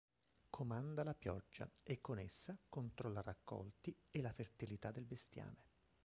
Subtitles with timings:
[0.49, 5.67] Comanda la pioggia e con essa controlla raccolti e la fertilità del bestiame.